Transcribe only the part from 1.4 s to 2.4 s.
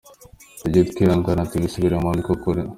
tubisubiremo ni ko